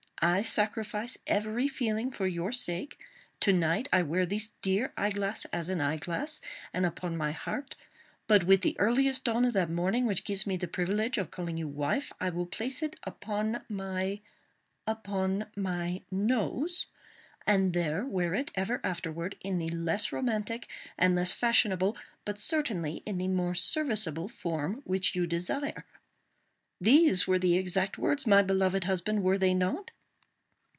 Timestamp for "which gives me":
10.05-10.57